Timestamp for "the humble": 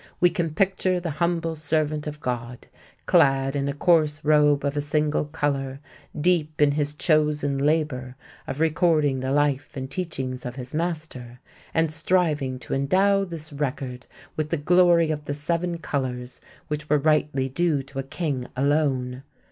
0.99-1.53